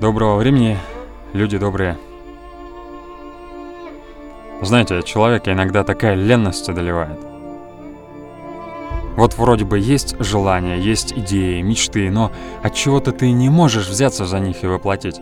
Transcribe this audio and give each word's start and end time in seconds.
Доброго 0.00 0.38
времени, 0.38 0.76
люди 1.32 1.56
добрые. 1.56 1.96
Знаете, 4.60 5.04
человека 5.04 5.52
иногда 5.52 5.84
такая 5.84 6.16
ленность 6.16 6.68
одолевает. 6.68 7.20
Вот 9.16 9.38
вроде 9.38 9.64
бы 9.64 9.78
есть 9.78 10.16
желания, 10.18 10.80
есть 10.80 11.12
идеи, 11.12 11.62
мечты, 11.62 12.10
но 12.10 12.32
от 12.64 12.74
чего-то 12.74 13.12
ты 13.12 13.30
не 13.30 13.50
можешь 13.50 13.86
взяться 13.86 14.26
за 14.26 14.40
них 14.40 14.64
и 14.64 14.66
воплотить. 14.66 15.20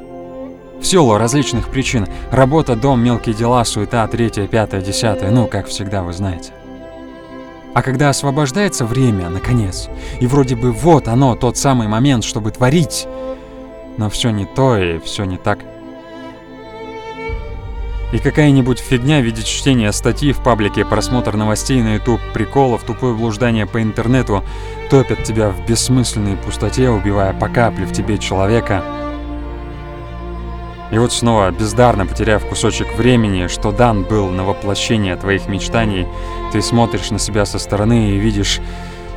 В 0.80 0.84
силу 0.84 1.16
различных 1.16 1.68
причин. 1.68 2.06
Работа, 2.30 2.76
дом, 2.76 3.02
мелкие 3.02 3.34
дела, 3.34 3.64
суета, 3.64 4.06
третье, 4.06 4.46
пятое, 4.46 4.80
десятое, 4.80 5.30
ну, 5.30 5.46
как 5.46 5.66
всегда, 5.66 6.02
вы 6.02 6.12
знаете. 6.12 6.52
А 7.74 7.82
когда 7.82 8.08
освобождается 8.08 8.86
время, 8.86 9.28
наконец, 9.28 9.88
и 10.20 10.26
вроде 10.26 10.56
бы 10.56 10.72
вот 10.72 11.08
оно, 11.08 11.34
тот 11.34 11.56
самый 11.56 11.88
момент, 11.88 12.24
чтобы 12.24 12.50
творить, 12.50 13.06
но 13.98 14.08
все 14.08 14.30
не 14.30 14.46
то 14.46 14.78
и 14.78 14.98
все 14.98 15.24
не 15.24 15.36
так. 15.36 15.58
И 18.12 18.18
какая-нибудь 18.18 18.78
фигня 18.78 19.20
в 19.20 19.24
виде 19.24 19.42
чтения 19.42 19.92
статьи 19.92 20.32
в 20.32 20.42
паблике, 20.42 20.84
просмотр 20.84 21.36
новостей 21.36 21.82
на 21.82 21.96
YouTube, 21.96 22.20
приколов, 22.32 22.84
тупое 22.84 23.14
блуждание 23.14 23.66
по 23.66 23.82
интернету 23.82 24.44
топят 24.90 25.24
тебя 25.24 25.50
в 25.50 25.66
бессмысленной 25.66 26.36
пустоте, 26.36 26.88
убивая 26.88 27.32
по 27.34 27.48
капле 27.48 27.84
в 27.84 27.92
тебе 27.92 28.16
человека. 28.16 28.84
И 30.90 30.98
вот 30.98 31.12
снова, 31.12 31.50
бездарно 31.50 32.06
потеряв 32.06 32.46
кусочек 32.46 32.94
времени, 32.94 33.48
что 33.48 33.72
дан 33.72 34.04
был 34.04 34.28
на 34.28 34.44
воплощение 34.44 35.16
твоих 35.16 35.48
мечтаний, 35.48 36.06
ты 36.52 36.62
смотришь 36.62 37.10
на 37.10 37.18
себя 37.18 37.44
со 37.44 37.58
стороны 37.58 38.10
и 38.10 38.18
видишь 38.18 38.60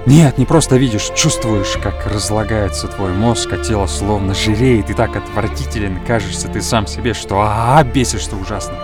нет, 0.05 0.37
не 0.37 0.45
просто 0.45 0.77
видишь, 0.77 1.11
чувствуешь, 1.13 1.77
как 1.83 2.07
разлагается 2.07 2.87
твой 2.87 3.11
мозг, 3.11 3.51
а 3.51 3.57
тело 3.57 3.85
словно 3.85 4.33
жиреет 4.33 4.89
и 4.89 4.93
так 4.93 5.15
отвратителен, 5.15 5.99
кажется 6.05 6.47
ты 6.47 6.61
сам 6.61 6.87
себе, 6.87 7.13
что 7.13 7.41
а, 7.41 7.83
-а, 7.83 7.93
-а 7.93 8.41
ужасно. 8.41 8.75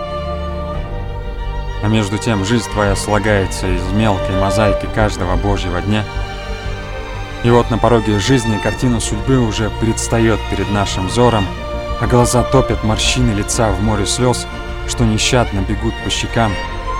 А 1.82 1.88
между 1.88 2.18
тем 2.18 2.44
жизнь 2.44 2.70
твоя 2.70 2.94
слагается 2.94 3.66
из 3.66 3.82
мелкой 3.92 4.38
мозаики 4.40 4.86
каждого 4.94 5.36
божьего 5.36 5.80
дня. 5.80 6.04
И 7.44 7.50
вот 7.50 7.70
на 7.70 7.78
пороге 7.78 8.18
жизни 8.18 8.58
картина 8.62 9.00
судьбы 9.00 9.38
уже 9.38 9.70
предстает 9.80 10.38
перед 10.50 10.70
нашим 10.70 11.08
взором, 11.08 11.44
а 12.00 12.06
глаза 12.06 12.42
топят 12.42 12.84
морщины 12.84 13.32
лица 13.32 13.70
в 13.70 13.80
море 13.82 14.06
слез, 14.06 14.46
что 14.88 15.04
нещадно 15.04 15.60
бегут 15.60 15.94
по 16.04 16.10
щекам, 16.10 16.52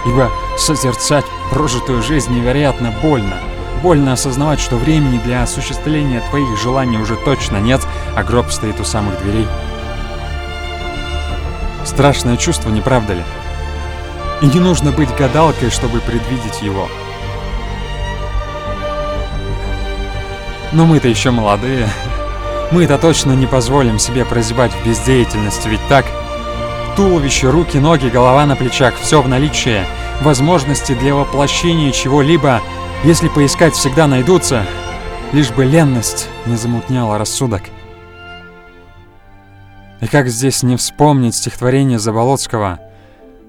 ибо 0.07 0.31
созерцать 0.59 1.25
прожитую 1.51 2.03
жизнь 2.03 2.33
невероятно 2.33 2.93
больно— 3.03 3.37
Больно 3.83 4.15
осознавать, 4.15 4.59
что 4.59 4.77
времени 4.77 5.19
для 5.19 5.43
осуществления 5.43 6.23
твоих 6.31 6.59
желаний 6.59 6.99
уже 6.99 7.17
точно 7.17 7.59
нет, 7.59 7.87
а 8.17 8.25
гроб 8.25 8.51
стоит 8.51 8.81
у 8.81 8.85
самых 8.85 9.21
дверей. 9.23 9.47
Страшное 11.85 12.37
чувство, 12.37 12.71
не 12.71 12.81
правда 12.81 13.15
ли? 13.15 13.23
И 14.43 14.47
не 14.47 14.61
нужно 14.61 14.93
быть 14.93 15.15
гадалкой, 15.15 15.71
чтобы 15.71 16.01
предвидеть 16.01 16.63
его. 16.63 16.89
Но 20.73 20.85
мы-то 20.85 21.09
еще 21.09 21.31
молодые. 21.31 21.89
Мы-то 22.73 22.99
точно 22.99 23.33
не 23.33 23.47
позволим 23.47 23.99
себе 23.99 24.25
прозябать 24.25 24.73
в 24.73 24.87
бездеятельности, 24.87 25.69
ведь 25.69 25.87
так? 25.89 26.05
Туловище, 26.97 27.51
руки, 27.51 27.79
ноги, 27.79 28.09
голова 28.09 28.47
на 28.47 28.57
плечах— 28.57 28.95
все 29.01 29.23
в 29.23 29.29
наличии. 29.29 29.85
Возможности 30.23 30.93
для 30.93 31.15
воплощения 31.15 31.93
чего-либо— 31.93 32.61
если 33.05 33.29
поискать, 33.29 33.75
всегда 33.75 34.09
найдутся, 34.09 34.65
лишь 35.33 35.53
бы 35.53 35.65
ленность 35.65 36.29
не 36.47 36.57
замутняла 36.57 37.19
рассудок. 37.19 37.63
И 40.01 40.07
как 40.09 40.29
здесь 40.29 40.63
не 40.63 40.77
вспомнить 40.77 41.37
стихотворение 41.37 41.99
Заболоцкого? 42.01 42.81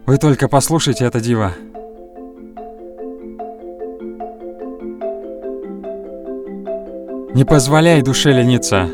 Вы 0.06 0.18
только 0.18 0.48
послушайте 0.48 1.06
это 1.06 1.20
диво. 1.20 1.54
Не 7.34 7.44
позволяй 7.44 8.02
душе 8.02 8.32
лениться, 8.32 8.90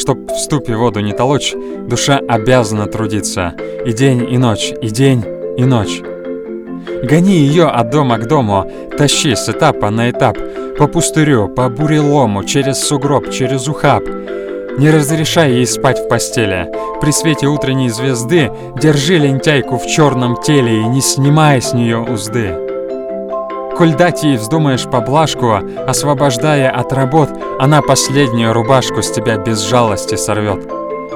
Чтоб 0.00 0.32
в 0.32 0.38
ступе 0.38 0.76
воду 0.76 1.00
не 1.00 1.12
толочь, 1.12 1.54
душа 1.86 2.20
обязана 2.26 2.86
трудиться. 2.86 3.52
И 3.84 3.92
день, 3.92 4.26
и 4.32 4.38
ночь, 4.38 4.72
и 4.80 4.88
день, 4.88 5.22
и 5.58 5.64
ночь. 5.64 6.00
Гони 7.02 7.36
ее 7.36 7.66
от 7.66 7.90
дома 7.90 8.16
к 8.16 8.26
дому, 8.26 8.64
тащи 8.96 9.34
с 9.34 9.50
этапа 9.50 9.90
на 9.90 10.08
этап, 10.10 10.38
по 10.78 10.86
пустырю, 10.86 11.48
по 11.48 11.68
бурелому, 11.68 12.44
через 12.44 12.82
сугроб, 12.82 13.30
через 13.30 13.68
ухаб. 13.68 14.02
Не 14.78 14.90
разрешай 14.90 15.52
ей 15.52 15.66
спать 15.66 15.98
в 15.98 16.08
постели. 16.08 16.66
При 17.02 17.10
свете 17.10 17.48
утренней 17.48 17.90
звезды 17.90 18.50
держи 18.80 19.18
лентяйку 19.18 19.76
в 19.76 19.86
черном 19.86 20.40
теле 20.40 20.80
и 20.80 20.84
не 20.84 21.02
снимай 21.02 21.60
с 21.60 21.74
нее 21.74 21.98
узды. 21.98 22.69
Коль 23.80 23.94
дать 23.94 24.22
ей 24.24 24.36
вздумаешь 24.36 24.84
поблажку, 24.84 25.54
освобождая 25.86 26.70
от 26.70 26.92
работ, 26.92 27.30
она 27.58 27.80
последнюю 27.80 28.52
рубашку 28.52 29.00
с 29.00 29.10
тебя 29.10 29.38
без 29.38 29.60
жалости 29.60 30.16
сорвет. 30.16 30.70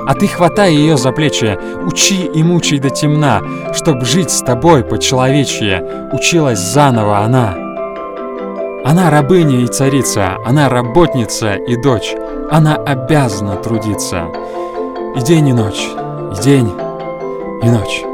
А 0.09 0.15
ты 0.15 0.27
хватай 0.27 0.73
ее 0.73 0.97
за 0.97 1.13
плечи, 1.13 1.59
учи 1.85 2.25
и 2.25 2.43
мучай 2.43 2.79
до 2.79 2.89
темна, 2.89 3.43
Чтоб 3.75 4.03
жить 4.03 4.31
с 4.31 4.41
тобой 4.41 4.83
по-человечье, 4.83 6.09
училась 6.15 6.59
заново 6.59 7.19
она. 7.19 7.55
Она 8.83 9.11
рабыня 9.11 9.61
и 9.61 9.67
царица, 9.67 10.39
она 10.47 10.71
работница 10.71 11.57
и 11.57 11.77
дочь, 11.77 12.15
Она 12.51 12.77
обязана 12.77 13.57
трудиться. 13.57 14.29
И 15.15 15.21
день, 15.21 15.49
и 15.49 15.53
ночь, 15.53 15.87
и 16.33 16.43
день, 16.43 16.73
и 17.63 17.69
ночь. 17.69 18.14